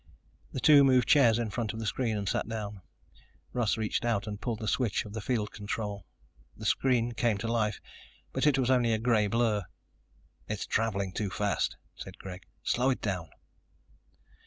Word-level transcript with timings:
The 0.51 0.59
two 0.59 0.83
moved 0.83 1.07
chairs 1.07 1.37
in 1.37 1.51
front 1.51 1.73
of 1.73 1.79
the 1.79 1.85
screen 1.85 2.17
and 2.17 2.27
sat 2.27 2.49
down. 2.49 2.81
Russ 3.53 3.77
reached 3.77 4.03
out 4.03 4.25
and 4.25 4.41
pulled 4.41 4.57
the 4.57 4.67
switch 4.67 5.05
of 5.05 5.13
the 5.13 5.21
field 5.21 5.51
control. 5.51 6.07
The 6.57 6.65
screen 6.65 7.11
came 7.11 7.37
to 7.37 7.47
life, 7.47 7.79
but 8.33 8.47
it 8.47 8.57
was 8.57 8.71
only 8.71 8.93
a 8.93 8.97
gray 8.97 9.27
blur. 9.27 9.63
"It's 10.47 10.65
traveling 10.65 11.11
too 11.13 11.29
fast," 11.29 11.77
said 11.95 12.17
Greg. 12.17 12.47
"Slow 12.63 12.89
it 12.89 13.01
down." 13.03 13.29